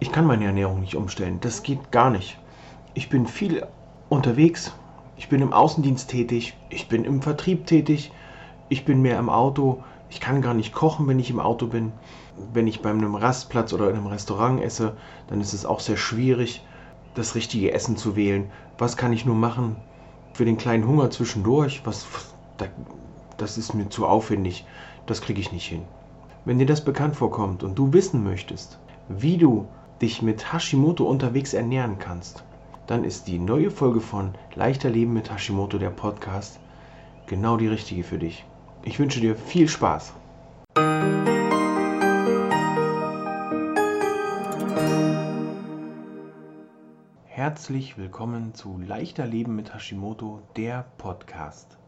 ich 0.00 0.10
kann 0.10 0.26
meine 0.26 0.46
Ernährung 0.46 0.80
nicht 0.80 0.96
umstellen. 0.96 1.38
Das 1.42 1.62
geht 1.62 1.92
gar 1.92 2.10
nicht. 2.10 2.38
Ich 2.94 3.10
bin 3.10 3.26
viel 3.26 3.66
unterwegs. 4.08 4.72
Ich 5.16 5.28
bin 5.28 5.42
im 5.42 5.52
Außendienst 5.52 6.08
tätig. 6.08 6.56
Ich 6.70 6.88
bin 6.88 7.04
im 7.04 7.20
Vertrieb 7.20 7.66
tätig. 7.66 8.10
Ich 8.70 8.86
bin 8.86 9.02
mehr 9.02 9.18
im 9.18 9.28
Auto. 9.28 9.84
Ich 10.08 10.18
kann 10.18 10.40
gar 10.40 10.54
nicht 10.54 10.72
kochen, 10.72 11.06
wenn 11.06 11.18
ich 11.18 11.30
im 11.30 11.38
Auto 11.38 11.66
bin. 11.66 11.92
Wenn 12.54 12.66
ich 12.66 12.80
bei 12.80 12.88
einem 12.88 13.14
Rastplatz 13.14 13.74
oder 13.74 13.90
in 13.90 13.96
einem 13.96 14.06
Restaurant 14.06 14.62
esse, 14.62 14.96
dann 15.28 15.40
ist 15.40 15.52
es 15.52 15.66
auch 15.66 15.80
sehr 15.80 15.98
schwierig, 15.98 16.64
das 17.14 17.34
richtige 17.34 17.72
Essen 17.72 17.98
zu 17.98 18.16
wählen. 18.16 18.50
Was 18.78 18.96
kann 18.96 19.12
ich 19.12 19.26
nur 19.26 19.36
machen 19.36 19.76
für 20.32 20.46
den 20.46 20.56
kleinen 20.56 20.86
Hunger 20.86 21.10
zwischendurch? 21.10 21.82
Was, 21.84 22.06
das 23.36 23.58
ist 23.58 23.74
mir 23.74 23.90
zu 23.90 24.06
aufwendig. 24.06 24.64
Das 25.04 25.20
kriege 25.20 25.40
ich 25.40 25.52
nicht 25.52 25.66
hin. 25.66 25.82
Wenn 26.46 26.58
dir 26.58 26.66
das 26.66 26.82
bekannt 26.82 27.16
vorkommt 27.16 27.62
und 27.62 27.78
du 27.78 27.92
wissen 27.92 28.24
möchtest, 28.24 28.78
wie 29.08 29.36
du 29.36 29.68
dich 30.00 30.22
mit 30.22 30.52
Hashimoto 30.52 31.04
unterwegs 31.04 31.52
ernähren 31.52 31.98
kannst, 31.98 32.42
dann 32.86 33.04
ist 33.04 33.28
die 33.28 33.38
neue 33.38 33.70
Folge 33.70 34.00
von 34.00 34.34
Leichter 34.54 34.88
Leben 34.88 35.12
mit 35.12 35.30
Hashimoto, 35.30 35.76
der 35.78 35.90
Podcast, 35.90 36.58
genau 37.26 37.58
die 37.58 37.66
richtige 37.66 38.02
für 38.02 38.18
dich. 38.18 38.46
Ich 38.82 38.98
wünsche 38.98 39.20
dir 39.20 39.36
viel 39.36 39.68
Spaß. 39.68 40.14
Herzlich 47.26 47.98
willkommen 47.98 48.54
zu 48.54 48.78
Leichter 48.78 49.26
Leben 49.26 49.54
mit 49.54 49.74
Hashimoto, 49.74 50.42
der 50.56 50.84
Podcast. 50.96 51.78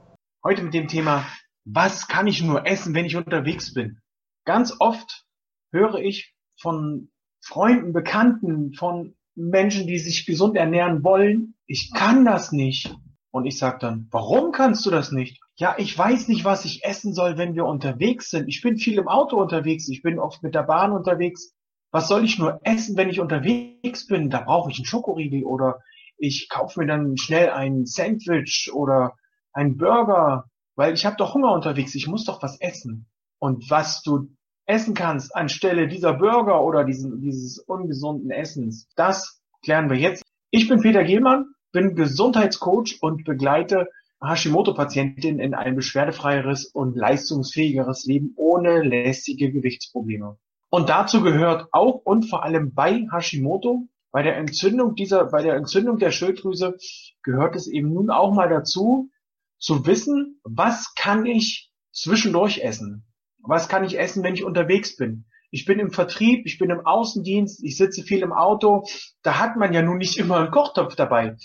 Heute 0.44 0.62
mit 0.64 0.74
dem 0.74 0.88
Thema, 0.88 1.26
was 1.64 2.08
kann 2.08 2.26
ich 2.26 2.42
nur 2.42 2.66
essen, 2.66 2.94
wenn 2.94 3.06
ich 3.06 3.16
unterwegs 3.16 3.72
bin? 3.72 4.00
Ganz 4.44 4.74
oft 4.80 5.24
höre 5.72 5.94
ich 5.94 6.34
von 6.60 7.11
Freunden, 7.42 7.92
Bekannten, 7.92 8.72
von 8.74 9.14
Menschen, 9.34 9.86
die 9.86 9.98
sich 9.98 10.26
gesund 10.26 10.56
ernähren 10.56 11.02
wollen, 11.02 11.54
ich 11.66 11.90
kann 11.92 12.24
das 12.24 12.52
nicht. 12.52 12.94
Und 13.30 13.46
ich 13.46 13.58
sage 13.58 13.78
dann, 13.80 14.08
warum 14.10 14.52
kannst 14.52 14.84
du 14.84 14.90
das 14.90 15.10
nicht? 15.10 15.40
Ja, 15.56 15.74
ich 15.78 15.96
weiß 15.96 16.28
nicht, 16.28 16.44
was 16.44 16.64
ich 16.66 16.84
essen 16.84 17.14
soll, 17.14 17.38
wenn 17.38 17.54
wir 17.54 17.64
unterwegs 17.64 18.30
sind. 18.30 18.46
Ich 18.48 18.60
bin 18.60 18.76
viel 18.76 18.98
im 18.98 19.08
Auto 19.08 19.40
unterwegs, 19.40 19.88
ich 19.88 20.02
bin 20.02 20.18
oft 20.18 20.42
mit 20.42 20.54
der 20.54 20.64
Bahn 20.64 20.92
unterwegs. 20.92 21.54
Was 21.90 22.08
soll 22.08 22.24
ich 22.24 22.38
nur 22.38 22.60
essen, 22.62 22.96
wenn 22.96 23.08
ich 23.08 23.20
unterwegs 23.20 24.06
bin? 24.06 24.28
Da 24.28 24.40
brauche 24.40 24.70
ich 24.70 24.78
einen 24.78 24.86
Schokoriegel 24.86 25.44
oder 25.44 25.80
ich 26.18 26.48
kaufe 26.48 26.80
mir 26.80 26.86
dann 26.86 27.16
schnell 27.16 27.50
ein 27.50 27.86
Sandwich 27.86 28.70
oder 28.72 29.16
einen 29.52 29.76
Burger, 29.76 30.44
weil 30.76 30.94
ich 30.94 31.06
habe 31.06 31.16
doch 31.16 31.34
Hunger 31.34 31.52
unterwegs, 31.52 31.94
ich 31.94 32.06
muss 32.06 32.24
doch 32.24 32.42
was 32.42 32.60
essen. 32.60 33.06
Und 33.38 33.70
was 33.70 34.02
du 34.02 34.28
essen 34.72 34.94
kannst 34.94 35.36
anstelle 35.36 35.86
dieser 35.86 36.14
Burger 36.14 36.64
oder 36.64 36.84
diesen, 36.84 37.20
dieses 37.20 37.58
ungesunden 37.58 38.30
Essens. 38.30 38.88
Das 38.96 39.42
klären 39.62 39.90
wir 39.90 39.98
jetzt. 39.98 40.24
Ich 40.50 40.66
bin 40.66 40.80
Peter 40.80 41.04
Gehlmann, 41.04 41.46
bin 41.72 41.94
Gesundheitscoach 41.94 42.98
und 43.02 43.24
begleite 43.24 43.88
Hashimoto-Patientinnen 44.22 45.40
in 45.40 45.54
ein 45.54 45.76
beschwerdefreieres 45.76 46.66
und 46.66 46.96
leistungsfähigeres 46.96 48.06
Leben 48.06 48.32
ohne 48.36 48.82
lästige 48.82 49.52
Gewichtsprobleme. 49.52 50.38
Und 50.70 50.88
dazu 50.88 51.20
gehört 51.20 51.68
auch 51.72 52.00
und 52.04 52.30
vor 52.30 52.42
allem 52.42 52.72
bei 52.72 53.06
Hashimoto, 53.12 53.88
bei 54.10 54.22
der 54.22 54.38
Entzündung 54.38 54.94
dieser, 54.94 55.26
bei 55.26 55.42
der 55.42 55.56
Entzündung 55.56 55.98
der 55.98 56.12
Schilddrüse 56.12 56.78
gehört 57.22 57.56
es 57.56 57.66
eben 57.66 57.92
nun 57.92 58.10
auch 58.10 58.32
mal 58.32 58.48
dazu, 58.48 59.10
zu 59.58 59.84
wissen, 59.86 60.40
was 60.44 60.94
kann 60.94 61.26
ich 61.26 61.70
zwischendurch 61.92 62.60
essen? 62.62 63.04
Was 63.42 63.68
kann 63.68 63.84
ich 63.84 63.98
essen, 63.98 64.22
wenn 64.22 64.34
ich 64.34 64.44
unterwegs 64.44 64.96
bin? 64.96 65.24
Ich 65.50 65.66
bin 65.66 65.78
im 65.78 65.90
Vertrieb, 65.90 66.46
ich 66.46 66.58
bin 66.58 66.70
im 66.70 66.86
Außendienst, 66.86 67.62
ich 67.62 67.76
sitze 67.76 68.02
viel 68.02 68.22
im 68.22 68.32
Auto. 68.32 68.84
Da 69.22 69.38
hat 69.38 69.56
man 69.56 69.72
ja 69.72 69.82
nun 69.82 69.98
nicht 69.98 70.16
immer 70.18 70.38
einen 70.38 70.50
Kochtopf 70.50 70.94
dabei. 70.96 71.36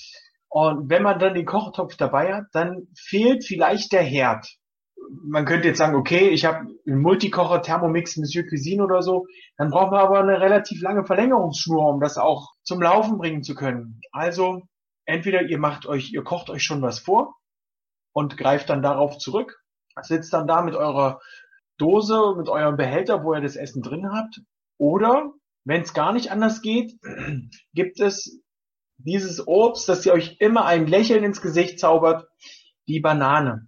Und 0.49 0.89
wenn 0.89 1.03
man 1.03 1.19
dann 1.19 1.33
den 1.33 1.45
Kochtopf 1.45 1.97
dabei 1.97 2.33
hat, 2.33 2.45
dann 2.53 2.87
fehlt 2.95 3.43
vielleicht 3.45 3.91
der 3.91 4.03
Herd. 4.03 4.47
Man 5.23 5.45
könnte 5.45 5.67
jetzt 5.67 5.77
sagen, 5.77 5.95
okay, 5.95 6.29
ich 6.29 6.45
habe 6.45 6.67
einen 6.87 7.01
Multikocher, 7.01 7.61
Thermomix, 7.61 8.17
Monsieur 8.17 8.47
Cuisine 8.47 8.83
oder 8.83 9.01
so. 9.01 9.25
Dann 9.57 9.69
braucht 9.69 9.91
man 9.91 9.99
aber 9.99 10.19
eine 10.19 10.39
relativ 10.39 10.81
lange 10.81 11.05
Verlängerungsschnur, 11.05 11.85
um 11.87 11.99
das 11.99 12.17
auch 12.17 12.53
zum 12.63 12.81
Laufen 12.81 13.17
bringen 13.17 13.43
zu 13.43 13.55
können. 13.55 14.01
Also 14.11 14.63
entweder 15.05 15.43
ihr 15.43 15.59
macht 15.59 15.85
euch, 15.85 16.13
ihr 16.13 16.23
kocht 16.23 16.49
euch 16.49 16.63
schon 16.63 16.81
was 16.81 16.99
vor 16.99 17.35
und 18.13 18.37
greift 18.37 18.69
dann 18.69 18.81
darauf 18.81 19.17
zurück, 19.17 19.61
sitzt 20.01 20.33
dann 20.33 20.47
da 20.47 20.61
mit 20.61 20.75
eurer 20.75 21.19
Dose 21.77 22.35
mit 22.37 22.49
eurem 22.49 22.77
Behälter, 22.77 23.23
wo 23.23 23.33
ihr 23.33 23.41
das 23.41 23.55
Essen 23.55 23.81
drin 23.81 24.11
habt. 24.11 24.41
Oder, 24.77 25.31
wenn 25.63 25.81
es 25.81 25.93
gar 25.93 26.13
nicht 26.13 26.31
anders 26.31 26.61
geht, 26.61 26.93
gibt 27.73 27.99
es 27.99 28.41
dieses 28.97 29.47
Obst, 29.47 29.87
das 29.87 30.05
ihr 30.05 30.13
euch 30.13 30.37
immer 30.39 30.65
ein 30.65 30.87
Lächeln 30.87 31.23
ins 31.23 31.41
Gesicht 31.41 31.79
zaubert, 31.79 32.27
die 32.87 32.99
Banane. 32.99 33.67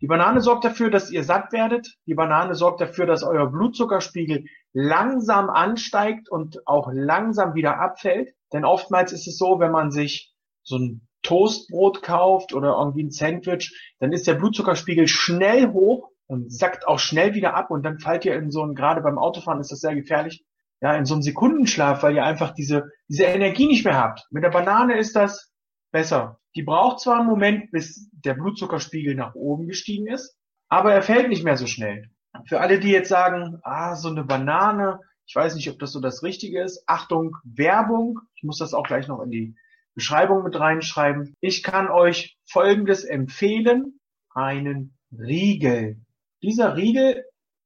Die 0.00 0.06
Banane 0.06 0.40
sorgt 0.40 0.64
dafür, 0.64 0.90
dass 0.90 1.10
ihr 1.10 1.24
satt 1.24 1.52
werdet. 1.52 1.94
Die 2.06 2.14
Banane 2.14 2.54
sorgt 2.54 2.80
dafür, 2.80 3.06
dass 3.06 3.22
euer 3.22 3.50
Blutzuckerspiegel 3.50 4.44
langsam 4.72 5.48
ansteigt 5.48 6.28
und 6.28 6.66
auch 6.66 6.90
langsam 6.92 7.54
wieder 7.54 7.80
abfällt. 7.80 8.34
Denn 8.52 8.64
oftmals 8.64 9.12
ist 9.12 9.26
es 9.26 9.38
so, 9.38 9.58
wenn 9.58 9.72
man 9.72 9.90
sich 9.90 10.34
so 10.62 10.76
ein 10.76 11.08
Toastbrot 11.22 12.02
kauft 12.02 12.52
oder 12.52 12.76
irgendwie 12.78 13.04
ein 13.04 13.10
Sandwich, 13.10 13.94
dann 13.98 14.12
ist 14.12 14.26
der 14.26 14.34
Blutzuckerspiegel 14.34 15.08
schnell 15.08 15.72
hoch 15.72 16.10
und 16.26 16.52
sackt 16.52 16.86
auch 16.86 16.98
schnell 16.98 17.34
wieder 17.34 17.54
ab 17.54 17.70
und 17.70 17.82
dann 17.84 17.98
fallt 17.98 18.24
ihr 18.24 18.34
in 18.34 18.50
so 18.50 18.62
ein, 18.64 18.74
gerade 18.74 19.00
beim 19.00 19.18
Autofahren 19.18 19.60
ist 19.60 19.72
das 19.72 19.80
sehr 19.80 19.94
gefährlich, 19.94 20.44
ja, 20.80 20.94
in 20.94 21.06
so 21.06 21.14
einen 21.14 21.22
Sekundenschlaf, 21.22 22.02
weil 22.02 22.16
ihr 22.16 22.24
einfach 22.24 22.52
diese, 22.52 22.90
diese 23.08 23.24
Energie 23.24 23.66
nicht 23.66 23.84
mehr 23.84 23.96
habt. 23.96 24.26
Mit 24.30 24.44
der 24.44 24.50
Banane 24.50 24.98
ist 24.98 25.16
das 25.16 25.52
besser. 25.90 26.38
Die 26.54 26.62
braucht 26.62 27.00
zwar 27.00 27.18
einen 27.18 27.28
Moment, 27.28 27.70
bis 27.70 28.10
der 28.12 28.34
Blutzuckerspiegel 28.34 29.14
nach 29.14 29.34
oben 29.34 29.66
gestiegen 29.66 30.06
ist, 30.06 30.36
aber 30.68 30.92
er 30.92 31.02
fällt 31.02 31.28
nicht 31.28 31.44
mehr 31.44 31.56
so 31.56 31.66
schnell. 31.66 32.10
Für 32.46 32.60
alle, 32.60 32.78
die 32.78 32.90
jetzt 32.90 33.08
sagen, 33.08 33.60
ah, 33.62 33.94
so 33.96 34.08
eine 34.08 34.24
Banane, 34.24 35.00
ich 35.26 35.34
weiß 35.34 35.56
nicht, 35.56 35.70
ob 35.70 35.78
das 35.78 35.92
so 35.92 36.00
das 36.00 36.22
Richtige 36.22 36.62
ist. 36.62 36.84
Achtung, 36.86 37.36
Werbung. 37.44 38.20
Ich 38.36 38.44
muss 38.44 38.58
das 38.58 38.74
auch 38.74 38.84
gleich 38.84 39.08
noch 39.08 39.20
in 39.22 39.30
die 39.30 39.56
Beschreibung 39.94 40.44
mit 40.44 40.58
reinschreiben. 40.58 41.34
Ich 41.40 41.62
kann 41.62 41.88
euch 41.88 42.38
Folgendes 42.44 43.04
empfehlen. 43.04 43.98
Einen 44.30 44.96
Riegel. 45.10 46.00
Dieser 46.46 46.76
Riegel 46.76 47.24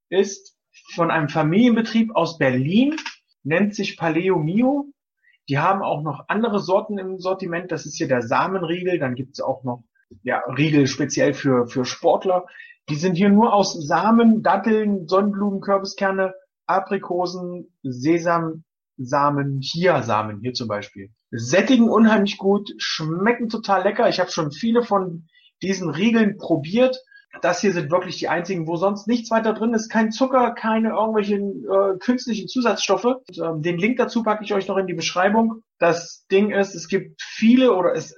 ist 0.09 0.57
von 0.95 1.11
einem 1.11 1.29
Familienbetrieb 1.29 2.17
aus 2.17 2.39
Berlin, 2.39 2.97
nennt 3.43 3.75
sich 3.75 3.99
Paleo 3.99 4.39
Mio. 4.39 4.87
Die 5.51 5.59
haben 5.59 5.83
auch 5.83 6.03
noch 6.03 6.25
andere 6.29 6.61
Sorten 6.61 6.97
im 6.97 7.19
Sortiment. 7.19 7.71
Das 7.73 7.85
ist 7.85 7.99
hier 7.99 8.09
der 8.09 8.23
Samenriegel. 8.23 8.99
Dann 8.99 9.17
gibt 9.17 9.35
es 9.35 9.43
auch 9.43 9.65
noch 9.65 9.85
ja, 10.23 10.39
Riegel 10.57 10.87
speziell 10.87 11.35
für, 11.35 11.67
für 11.67 11.85
Sportler. 11.85 12.47
Die 12.89 12.95
sind 12.95 13.17
hier 13.17 13.29
nur 13.29 13.53
aus 13.53 13.75
Samen, 13.75 14.43
Datteln, 14.43 15.07
Sonnenblumen, 15.07 15.61
Kürbiskerne, 15.61 16.33
Aprikosen, 16.65 17.77
Sesam, 17.83 18.65
Samen, 18.97 19.61
Chiasamen 19.61 20.41
hier 20.41 20.55
zum 20.55 20.69
Beispiel. 20.69 21.11
Sättigen 21.31 21.91
unheimlich 21.91 22.39
gut, 22.39 22.73
schmecken 22.79 23.51
total 23.51 23.83
lecker. 23.83 24.09
Ich 24.09 24.21
habe 24.21 24.31
schon 24.31 24.53
viele 24.53 24.83
von 24.83 25.29
diesen 25.61 25.91
Riegeln 25.91 26.39
probiert 26.39 26.97
das 27.43 27.61
hier 27.61 27.73
sind 27.73 27.91
wirklich 27.91 28.19
die 28.19 28.29
einzigen, 28.29 28.67
wo 28.67 28.77
sonst 28.77 29.07
nichts 29.07 29.31
weiter 29.31 29.53
drin 29.53 29.73
ist. 29.73 29.89
Kein 29.89 30.11
Zucker, 30.11 30.53
keine 30.53 30.91
irgendwelchen 30.91 31.65
äh, 31.65 31.97
künstlichen 31.99 32.49
Zusatzstoffe. 32.49 33.05
Und, 33.05 33.39
ähm, 33.39 33.63
den 33.63 33.79
Link 33.79 33.99
dazu 33.99 34.23
packe 34.23 34.45
ich 34.45 34.53
euch 34.53 34.67
noch 34.67 34.77
in 34.77 34.87
die 34.87 34.95
Beschreibung. 34.95 35.63
Das 35.79 36.27
Ding 36.31 36.51
ist, 36.51 36.75
es 36.75 36.89
gibt 36.89 37.23
viele 37.23 37.75
oder 37.75 37.95
es 37.95 38.17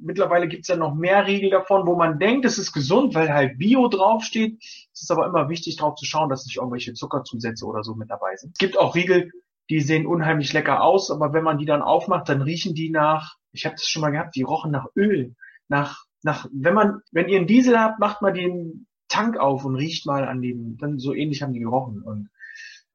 mittlerweile 0.00 0.48
gibt 0.48 0.62
es 0.62 0.68
ja 0.68 0.76
noch 0.76 0.94
mehr 0.94 1.26
Riegel 1.26 1.50
davon, 1.50 1.86
wo 1.86 1.94
man 1.94 2.18
denkt, 2.18 2.44
es 2.46 2.58
ist 2.58 2.72
gesund, 2.72 3.14
weil 3.14 3.32
halt 3.32 3.58
Bio 3.58 3.88
draufsteht. 3.88 4.56
Es 4.60 5.02
ist 5.02 5.10
aber 5.10 5.26
immer 5.26 5.48
wichtig, 5.48 5.76
darauf 5.76 5.96
zu 5.96 6.06
schauen, 6.06 6.30
dass 6.30 6.46
nicht 6.46 6.56
irgendwelche 6.56 6.94
Zuckerzusätze 6.94 7.66
oder 7.66 7.84
so 7.84 7.94
mit 7.94 8.10
dabei 8.10 8.34
sind. 8.36 8.52
Es 8.54 8.58
gibt 8.58 8.78
auch 8.78 8.94
Riegel, 8.94 9.30
die 9.68 9.80
sehen 9.80 10.06
unheimlich 10.06 10.52
lecker 10.52 10.82
aus, 10.82 11.10
aber 11.10 11.32
wenn 11.32 11.44
man 11.44 11.58
die 11.58 11.66
dann 11.66 11.82
aufmacht, 11.82 12.28
dann 12.28 12.42
riechen 12.42 12.74
die 12.74 12.90
nach, 12.90 13.36
ich 13.52 13.66
habe 13.66 13.76
das 13.76 13.86
schon 13.86 14.02
mal 14.02 14.10
gehabt, 14.10 14.34
die 14.36 14.42
rochen 14.42 14.70
nach 14.70 14.86
Öl, 14.96 15.34
nach 15.68 16.04
nach, 16.24 16.48
wenn 16.52 16.74
man, 16.74 17.00
wenn 17.12 17.28
ihr 17.28 17.38
einen 17.38 17.46
Diesel 17.46 17.78
habt, 17.78 18.00
macht 18.00 18.22
mal 18.22 18.32
den 18.32 18.86
Tank 19.08 19.36
auf 19.36 19.64
und 19.64 19.76
riecht 19.76 20.06
mal 20.06 20.26
an 20.26 20.40
dem, 20.40 20.76
dann 20.78 20.98
so 20.98 21.12
ähnlich 21.12 21.42
haben 21.42 21.52
die 21.52 21.60
gerochen. 21.60 22.02
Und 22.02 22.30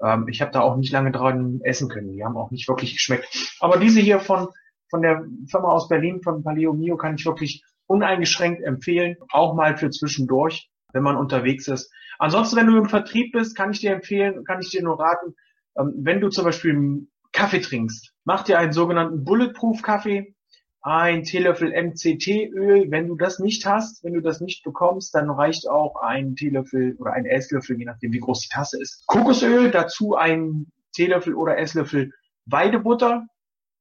ähm, 0.03 0.27
ich 0.27 0.41
habe 0.41 0.51
da 0.51 0.61
auch 0.61 0.75
nicht 0.75 0.91
lange 0.91 1.11
dran 1.11 1.61
essen 1.63 1.89
können. 1.89 2.11
Die 2.11 2.25
haben 2.25 2.35
auch 2.35 2.51
nicht 2.51 2.67
wirklich 2.67 2.93
geschmeckt. 2.93 3.55
Aber 3.59 3.77
diese 3.77 4.01
hier 4.01 4.19
von, 4.19 4.47
von 4.89 5.03
der 5.03 5.23
Firma 5.47 5.69
aus 5.69 5.87
Berlin, 5.87 6.21
von 6.23 6.43
Paleo 6.43 6.73
Mio, 6.73 6.97
kann 6.97 7.15
ich 7.15 7.25
wirklich 7.25 7.63
uneingeschränkt 7.85 8.63
empfehlen. 8.63 9.15
Auch 9.31 9.53
mal 9.53 9.77
für 9.77 9.91
zwischendurch, 9.91 10.69
wenn 10.91 11.03
man 11.03 11.15
unterwegs 11.15 11.67
ist. 11.67 11.93
Ansonsten, 12.17 12.57
wenn 12.57 12.67
du 12.67 12.77
im 12.77 12.89
Vertrieb 12.89 13.31
bist, 13.31 13.55
kann 13.55 13.71
ich 13.71 13.79
dir 13.79 13.93
empfehlen, 13.93 14.43
kann 14.43 14.59
ich 14.59 14.71
dir 14.71 14.81
nur 14.81 14.99
raten, 14.99 15.35
ähm, 15.77 15.93
wenn 15.97 16.19
du 16.19 16.29
zum 16.29 16.45
Beispiel 16.45 17.07
Kaffee 17.31 17.61
trinkst, 17.61 18.11
mach 18.25 18.43
dir 18.43 18.57
einen 18.57 18.73
sogenannten 18.73 19.23
Bulletproof 19.23 19.83
Kaffee 19.83 20.35
ein 20.81 21.23
Teelöffel 21.23 21.71
MCT-Öl. 21.71 22.89
Wenn 22.89 23.07
du 23.07 23.15
das 23.15 23.39
nicht 23.39 23.65
hast, 23.65 24.03
wenn 24.03 24.13
du 24.13 24.21
das 24.21 24.41
nicht 24.41 24.63
bekommst, 24.63 25.13
dann 25.13 25.29
reicht 25.29 25.67
auch 25.67 25.97
ein 26.01 26.35
Teelöffel 26.35 26.95
oder 26.97 27.13
ein 27.13 27.25
Esslöffel, 27.25 27.77
je 27.77 27.85
nachdem 27.85 28.13
wie 28.13 28.19
groß 28.19 28.41
die 28.41 28.49
Tasse 28.49 28.81
ist. 28.81 29.05
Kokosöl, 29.07 29.71
dazu 29.71 30.15
ein 30.15 30.67
Teelöffel 30.93 31.35
oder 31.35 31.57
Esslöffel 31.57 32.11
Weidebutter. 32.45 33.27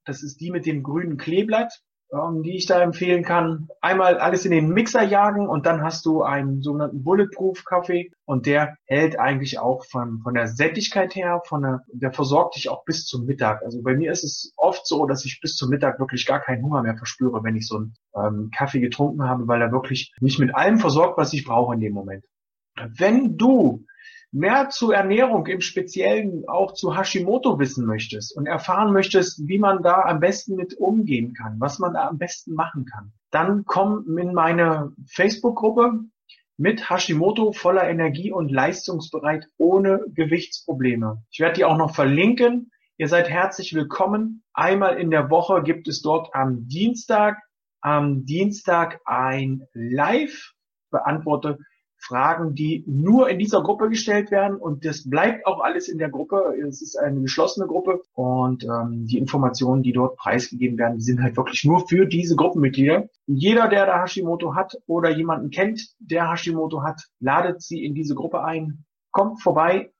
Das 0.05 0.23
ist 0.23 0.41
die 0.41 0.51
mit 0.51 0.67
dem 0.67 0.83
grünen 0.83 1.17
Kleeblatt 1.17 1.81
ähm, 2.13 2.43
die 2.43 2.57
ich 2.57 2.67
da 2.67 2.81
empfehlen 2.81 3.23
kann. 3.23 3.69
Einmal 3.81 4.19
alles 4.19 4.45
in 4.45 4.51
den 4.51 4.71
Mixer 4.71 5.03
jagen 5.03 5.49
und 5.49 5.67
dann 5.67 5.83
hast 5.83 6.07
du 6.07 6.23
einen 6.23 6.63
sogenannten 6.63 7.05
Bulletproof 7.05 7.65
Kaffee 7.65 8.11
und 8.25 8.47
der 8.47 8.77
hält 8.85 9.19
eigentlich 9.19 9.59
auch 9.59 9.85
von, 9.85 10.21
von 10.23 10.35
der 10.35 10.49
Sättigkeit 10.49 11.15
her, 11.15 11.43
von 11.45 11.63
der, 11.63 11.83
der 11.93 12.13
versorgt 12.13 12.57
dich 12.57 12.69
auch 12.69 12.85
bis 12.85 13.05
zum 13.05 13.27
Mittag. 13.27 13.63
Also 13.63 13.83
bei 13.83 13.95
mir 13.95 14.11
ist 14.11 14.25
es 14.25 14.53
oft 14.57 14.87
so, 14.87 15.07
dass 15.07 15.25
ich 15.25 15.41
bis 15.41 15.57
zum 15.57 15.71
Mittag 15.71 15.99
wirklich 15.99 16.27
gar 16.27 16.41
keinen 16.41 16.65
Hunger 16.65 16.83
mehr 16.83 16.97
verspüre, 16.97 17.45
wenn 17.45 17.57
ich 17.57 17.67
so 17.67 17.77
einen 17.77 17.95
ähm, 18.15 18.51
Kaffee 18.57 18.81
getrunken 18.81 19.25
habe, 19.25 19.47
weil 19.47 19.61
er 19.61 19.73
wirklich 19.73 20.15
mich 20.21 20.39
mit 20.39 20.55
allem 20.55 20.79
versorgt, 20.79 21.19
was 21.19 21.33
ich 21.33 21.45
brauche 21.45 21.75
in 21.75 21.81
dem 21.81 21.93
Moment. 21.93 22.25
Wenn 22.97 23.37
du 23.37 23.85
mehr 24.31 24.69
zur 24.69 24.95
Ernährung 24.95 25.47
im 25.47 25.61
Speziellen 25.61 26.45
auch 26.49 26.73
zu 26.75 26.97
Hashimoto 26.97 27.59
wissen 27.59 27.87
möchtest 27.87 28.37
und 28.37 28.47
erfahren 28.47 28.93
möchtest, 28.93 29.47
wie 29.49 29.59
man 29.59 29.83
da 29.83 30.03
am 30.03 30.21
besten 30.21 30.55
mit 30.55 30.75
umgehen 30.75 31.35
kann, 31.35 31.57
was 31.59 31.79
man 31.79 31.95
da 31.95 32.09
am 32.09 32.19
besten 32.19 32.55
machen 32.55 32.85
kann, 32.85 33.13
dann 33.31 33.65
komm 33.65 34.19
in 34.19 34.35
meine 34.35 34.93
Facebook-Gruppe 35.07 36.01
mit 36.59 36.91
Hashimoto 36.91 37.53
voller 37.53 37.89
Energie 37.89 38.33
und 38.33 38.51
leistungsbereit 38.51 39.47
ohne 39.57 40.05
Gewichtsprobleme. 40.13 41.23
Ich 41.31 41.39
werde 41.39 41.55
die 41.55 41.65
auch 41.65 41.77
noch 41.77 41.95
verlinken. 41.95 42.73
Ihr 42.97 43.09
seid 43.09 43.31
herzlich 43.31 43.75
willkommen. 43.75 44.43
Einmal 44.53 44.99
in 44.99 45.11
der 45.11 45.31
Woche 45.31 45.63
gibt 45.63 45.87
es 45.87 46.03
dort 46.03 46.35
am 46.35 46.67
Dienstag, 46.67 47.39
am 47.81 48.25
Dienstag 48.25 49.01
ein 49.05 49.69
Live 49.73 50.53
beantworte 50.91 51.59
Fragen, 51.99 52.55
die 52.55 52.85
nur 52.87 53.29
in 53.29 53.39
dieser 53.39 53.63
Gruppe 53.63 53.89
gestellt 53.89 54.31
werden 54.31 54.57
und 54.57 54.85
das 54.85 55.09
bleibt 55.09 55.47
auch 55.47 55.61
alles 55.61 55.89
in 55.89 55.99
der 55.99 56.09
Gruppe. 56.09 56.55
Es 56.67 56.81
ist 56.81 56.97
eine 56.97 57.21
geschlossene 57.21 57.67
Gruppe 57.67 58.03
und 58.15 58.65
ähm, 58.65 59.07
die 59.07 59.19
Informationen, 59.19 59.83
die 59.83 59.93
dort 59.93 60.17
preisgegeben 60.17 60.79
werden, 60.79 60.99
die 60.99 61.05
sind 61.05 61.23
halt 61.23 61.37
wirklich 61.37 61.65
nur 61.65 61.87
für 61.89 62.07
diese 62.07 62.37
Gruppenmitglieder. 62.37 63.09
Jeder, 63.27 63.69
der 63.69 63.87
da 63.87 64.03
Hashimoto 64.03 64.55
hat 64.55 64.77
oder 64.87 65.11
jemanden 65.11 65.51
kennt, 65.51 65.89
der 65.99 66.31
Hashimoto 66.31 66.83
hat, 66.83 67.03
ladet 67.21 67.63
sie 67.63 67.85
in 67.85 67.95
diese 67.95 68.15
Gruppe 68.15 68.43
ein. 68.43 68.85
Kommt 69.11 69.43
vorbei. 69.43 69.93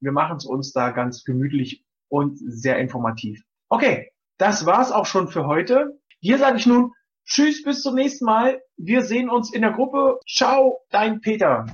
Wir 0.00 0.12
machen 0.12 0.36
es 0.36 0.44
uns 0.44 0.72
da 0.72 0.90
ganz 0.90 1.24
gemütlich 1.24 1.84
und 2.08 2.38
sehr 2.38 2.78
informativ. 2.78 3.42
Okay, 3.68 4.10
das 4.38 4.66
war's 4.66 4.92
auch 4.92 5.06
schon 5.06 5.28
für 5.28 5.46
heute. 5.46 5.98
Hier 6.20 6.38
sage 6.38 6.58
ich 6.58 6.66
nun 6.66 6.92
Tschüss, 7.26 7.62
bis 7.62 7.82
zum 7.82 7.94
nächsten 7.94 8.24
Mal. 8.24 8.62
Wir 8.76 9.02
sehen 9.02 9.30
uns 9.30 9.52
in 9.52 9.62
der 9.62 9.72
Gruppe. 9.72 10.20
Ciao, 10.28 10.80
dein 10.90 11.20
Peter. 11.20 11.66